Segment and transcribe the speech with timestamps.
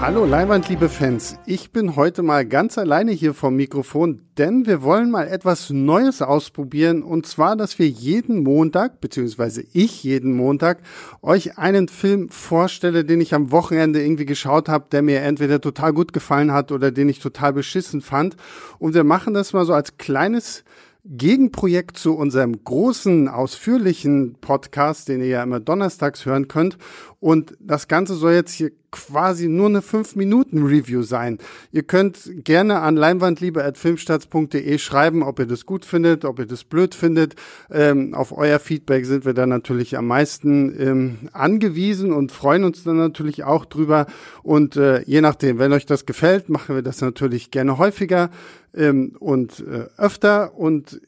[0.00, 1.38] Hallo Leinwand, liebe Fans.
[1.44, 6.22] Ich bin heute mal ganz alleine hier vom Mikrofon, denn wir wollen mal etwas Neues
[6.22, 7.02] ausprobieren.
[7.02, 10.78] Und zwar, dass wir jeden Montag, beziehungsweise ich jeden Montag,
[11.20, 15.92] euch einen Film vorstelle, den ich am Wochenende irgendwie geschaut habe, der mir entweder total
[15.92, 18.36] gut gefallen hat oder den ich total beschissen fand.
[18.78, 20.64] Und wir machen das mal so als kleines
[21.04, 26.78] Gegenprojekt zu unserem großen, ausführlichen Podcast, den ihr ja immer donnerstags hören könnt.
[27.20, 31.38] Und das Ganze soll jetzt hier quasi nur eine 5-Minuten-Review sein.
[31.72, 36.94] Ihr könnt gerne an leinwandliebe.filmstarts.de schreiben, ob ihr das gut findet, ob ihr das blöd
[36.94, 37.36] findet.
[37.70, 42.84] Ähm, auf euer Feedback sind wir dann natürlich am meisten ähm, angewiesen und freuen uns
[42.84, 44.06] dann natürlich auch drüber.
[44.42, 48.30] Und äh, je nachdem, wenn euch das gefällt, machen wir das natürlich gerne häufiger
[48.74, 50.54] ähm, und äh, öfter.
[50.56, 51.00] Und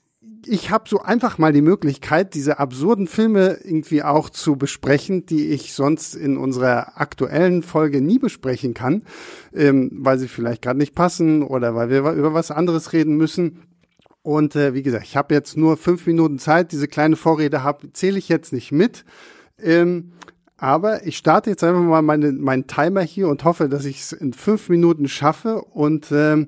[0.46, 5.48] ich habe so einfach mal die Möglichkeit, diese absurden Filme irgendwie auch zu besprechen, die
[5.48, 9.02] ich sonst in unserer aktuellen Folge nie besprechen kann,
[9.54, 13.63] ähm, weil sie vielleicht gerade nicht passen oder weil wir über was anderes reden müssen.
[14.23, 16.73] Und äh, wie gesagt, ich habe jetzt nur fünf Minuten Zeit.
[16.73, 19.04] Diese kleine Vorrede habe zähle ich jetzt nicht mit.
[19.59, 20.13] Ähm,
[20.57, 24.13] aber ich starte jetzt einfach mal meine, meinen Timer hier und hoffe, dass ich es
[24.13, 25.63] in fünf Minuten schaffe.
[25.63, 26.46] Und ähm,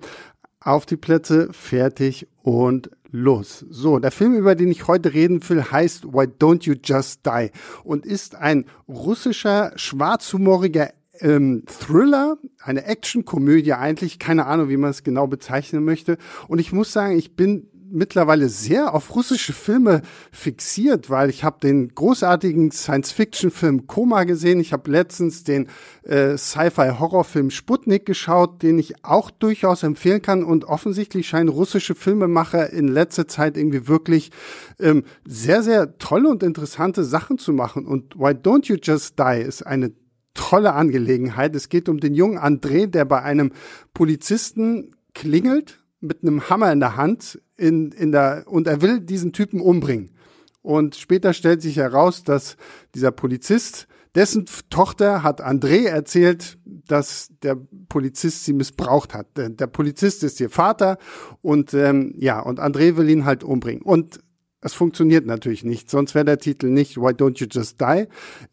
[0.60, 3.64] auf die Plätze, fertig und los.
[3.70, 7.50] So, der Film, über den ich heute reden will, heißt Why Don't You Just Die
[7.84, 10.90] und ist ein russischer, schwarzhumoriger
[11.20, 16.18] ähm, Thriller, eine Actionkomödie eigentlich, keine Ahnung, wie man es genau bezeichnen möchte.
[16.48, 21.60] Und ich muss sagen, ich bin mittlerweile sehr auf russische Filme fixiert, weil ich habe
[21.60, 24.60] den großartigen Science-Fiction-Film Koma gesehen.
[24.60, 25.68] Ich habe letztens den
[26.02, 30.44] äh, Sci-Fi-Horrorfilm Sputnik geschaut, den ich auch durchaus empfehlen kann.
[30.44, 34.30] Und offensichtlich scheinen russische Filmemacher in letzter Zeit irgendwie wirklich
[34.80, 37.86] ähm, sehr, sehr tolle und interessante Sachen zu machen.
[37.86, 39.92] Und Why Don't You Just Die ist eine
[40.34, 41.54] tolle Angelegenheit.
[41.54, 43.52] Es geht um den jungen André, der bei einem
[43.94, 49.32] Polizisten klingelt mit einem Hammer in der Hand in, in der, und er will diesen
[49.32, 50.10] Typen umbringen.
[50.62, 52.56] Und später stellt sich heraus, dass
[52.94, 57.56] dieser Polizist, dessen Tochter hat André erzählt, dass der
[57.88, 59.36] Polizist sie missbraucht hat.
[59.36, 60.98] Der, der Polizist ist ihr Vater
[61.42, 63.82] und ähm, ja, und André will ihn halt umbringen.
[63.82, 64.20] Und
[64.60, 68.06] es funktioniert natürlich nicht, sonst wäre der Titel nicht Why Don't You Just Die?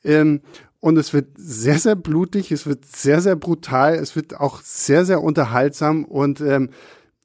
[0.03, 0.41] Ähm,
[0.81, 5.05] und es wird sehr, sehr blutig, es wird sehr, sehr brutal, es wird auch sehr,
[5.05, 6.71] sehr unterhaltsam und ähm,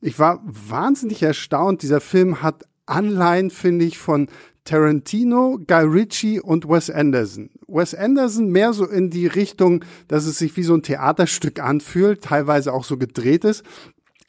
[0.06, 1.82] ich war wahnsinnig erstaunt.
[1.82, 4.28] Dieser Film hat Anleihen, finde ich, von
[4.62, 7.50] Tarantino, Guy Ritchie und Wes Anderson.
[7.66, 12.22] Wes Anderson mehr so in die Richtung, dass es sich wie so ein Theaterstück anfühlt,
[12.22, 13.64] teilweise auch so gedreht ist.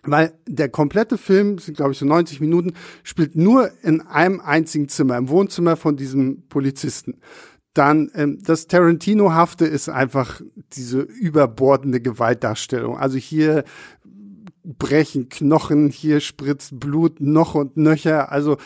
[0.02, 2.74] Weil der komplette Film, sind glaube ich so 90 Minuten,
[3.04, 7.20] spielt nur in einem einzigen Zimmer, im Wohnzimmer von diesem Polizisten.
[7.78, 10.42] Dann ähm, das Tarantino-hafte ist einfach
[10.74, 12.98] diese überbordende Gewaltdarstellung.
[12.98, 13.66] Also hier
[14.68, 18.58] brechen Knochen, hier spritzt Blut noch und nöcher, also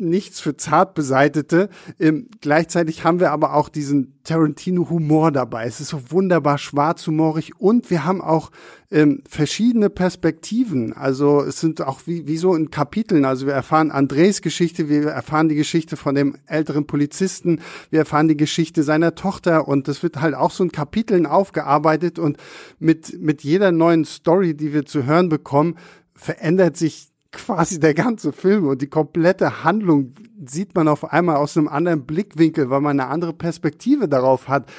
[0.00, 1.68] nichts für zart beseitete.
[1.98, 5.66] Ähm, gleichzeitig haben wir aber auch diesen Tarantino-Humor dabei.
[5.66, 8.50] Es ist so wunderbar schwarzhumorig und wir haben auch
[8.90, 10.92] ähm, verschiedene Perspektiven.
[10.92, 13.24] Also es sind auch wie, wie so in Kapiteln.
[13.24, 17.60] Also wir erfahren Andres Geschichte, wir erfahren die Geschichte von dem älteren Polizisten,
[17.90, 22.18] wir erfahren die Geschichte seiner Tochter und das wird halt auch so in Kapiteln aufgearbeitet
[22.18, 22.36] und
[22.78, 25.76] mit, mit jeder neuen Story, die wir zu hören bekommen,
[26.14, 30.14] verändert sich quasi der ganze Film und die komplette Handlung
[30.46, 34.70] sieht man auf einmal aus einem anderen Blickwinkel, weil man eine andere Perspektive darauf hat.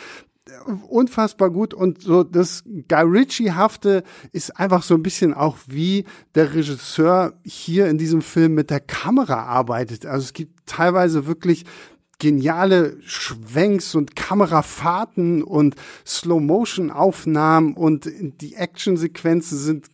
[0.88, 6.56] Unfassbar gut und so das Guy Ritchie-hafte ist einfach so ein bisschen auch wie der
[6.56, 10.08] Regisseur hier in diesem Film mit der Kamera arbeitet.
[10.08, 11.66] Also es gibt teilweise wirklich
[12.20, 18.10] geniale Schwenks und Kamerafahrten und Slow-Motion-Aufnahmen und
[18.42, 19.88] die Actionsequenzen sind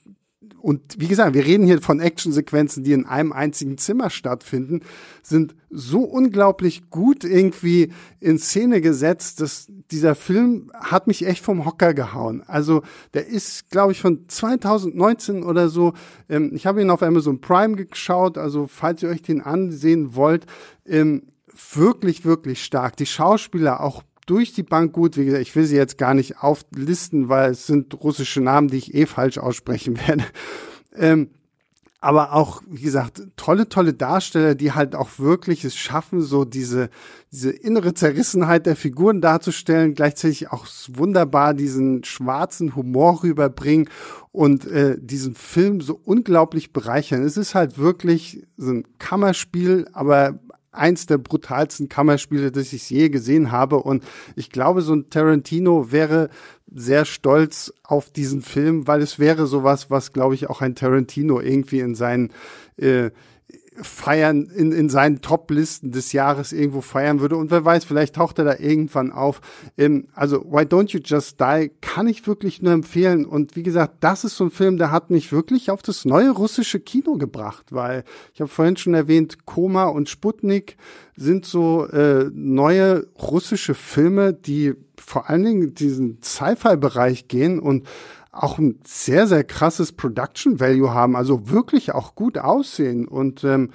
[0.66, 4.81] und wie gesagt, wir reden hier von Actionsequenzen, die in einem einzigen Zimmer stattfinden,
[5.22, 11.66] sind so unglaublich gut irgendwie in Szene gesetzt, dass dieser Film hat mich echt vom
[11.66, 12.41] Hocker gehauen.
[12.47, 12.82] Also
[13.14, 15.94] der ist, glaube ich, von 2019 oder so.
[16.29, 20.47] Ähm, ich habe ihn auf Amazon Prime geschaut, also falls ihr euch den ansehen wollt,
[20.88, 21.28] ähm,
[21.76, 22.97] wirklich, wirklich stark.
[22.97, 25.17] Die Schauspieler auch durch die Bank gut.
[25.17, 28.77] Wie gesagt, ich will sie jetzt gar nicht auflisten, weil es sind russische Namen, die
[28.77, 30.25] ich eh falsch aussprechen werde.
[30.95, 31.29] Ähm,
[32.05, 36.91] aber auch, wie gesagt, tolle, tolle Darsteller, die halt auch wirklich es schaffen, so diese,
[37.31, 43.89] diese innere Zerrissenheit der Figuren darzustellen, gleichzeitig auch wunderbar diesen schwarzen Humor rüberbringen
[44.31, 47.23] und äh, diesen Film so unglaublich bereichern.
[47.23, 50.37] Es ist halt wirklich so ein Kammerspiel, aber
[50.77, 53.77] eins der brutalsten Kammerspiele, das ich je gesehen habe.
[53.77, 54.03] Und
[54.35, 56.29] ich glaube, so ein Tarantino wäre
[56.73, 61.39] sehr stolz auf diesen Film, weil es wäre sowas, was, glaube ich, auch ein Tarantino
[61.39, 62.31] irgendwie in seinen
[62.77, 63.11] äh,
[63.81, 67.35] feiern, in, in seinen Top-Listen des Jahres irgendwo feiern würde.
[67.37, 69.41] Und wer weiß, vielleicht taucht er da irgendwann auf.
[69.77, 73.25] Ähm, also Why Don't You Just Die kann ich wirklich nur empfehlen.
[73.25, 76.31] Und wie gesagt, das ist so ein Film, der hat mich wirklich auf das neue
[76.31, 80.77] russische Kino gebracht, weil ich habe vorhin schon erwähnt, Koma und Sputnik
[81.16, 87.85] sind so äh, neue russische Filme, die vor allen Dingen diesen Sci-Fi-Bereich gehen und
[88.35, 93.08] auch ein sehr, sehr krasses Production Value haben, also wirklich auch gut aussehen.
[93.08, 93.72] Und ähm,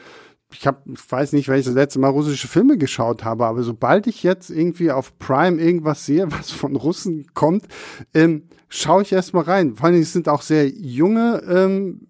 [0.52, 3.62] ich habe, ich weiß nicht, weil ich das letzte Mal russische Filme geschaut habe, aber
[3.62, 7.66] sobald ich jetzt irgendwie auf Prime irgendwas sehe, was von Russen kommt,
[8.14, 9.76] ähm, schaue ich erstmal rein.
[9.76, 12.08] Vor allem, es sind auch sehr junge ähm,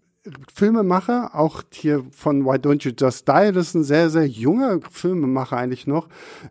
[0.52, 4.81] Filmemacher, auch hier von Why Don't You Just Die, das ist ein sehr, sehr junger
[4.91, 6.08] Filmemacher eigentlich noch,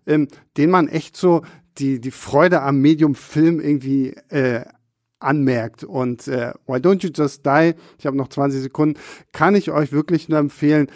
[0.07, 1.43] ähm, den man echt so
[1.77, 4.65] die, die Freude am Medium Film irgendwie äh,
[5.19, 5.83] anmerkt.
[5.83, 8.99] Und äh, Why Don't You Just Die, ich habe noch 20 Sekunden,
[9.31, 10.87] kann ich euch wirklich nur empfehlen.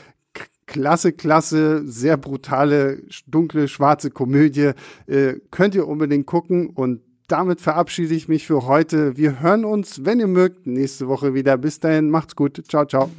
[0.65, 4.71] Klasse, klasse, sehr brutale, dunkle, schwarze Komödie.
[5.07, 9.17] Äh, könnt ihr unbedingt gucken und damit verabschiede ich mich für heute.
[9.17, 11.57] Wir hören uns, wenn ihr mögt, nächste Woche wieder.
[11.57, 12.61] Bis dahin, macht's gut.
[12.67, 13.09] Ciao, ciao.